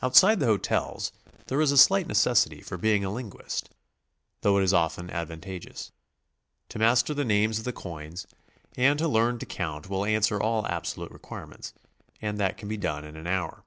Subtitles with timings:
[0.00, 1.10] Outside the hotels
[1.48, 3.68] there is slight necessity for being a linguist,
[4.40, 5.90] thoug'h it is often advantageous.
[6.68, 8.28] To master die names of the coins
[8.76, 11.74] and to learn to count will answer all abso lute requirements,
[12.22, 13.64] and that can be done in an hour.